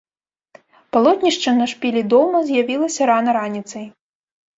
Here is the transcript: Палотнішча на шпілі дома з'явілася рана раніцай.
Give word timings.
Палотнішча 0.95 1.51
на 1.59 1.67
шпілі 1.73 2.01
дома 2.13 2.41
з'явілася 2.47 3.01
рана 3.11 3.31
раніцай. 3.39 3.85